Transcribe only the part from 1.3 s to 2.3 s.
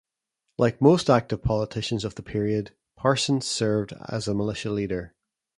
politicians of the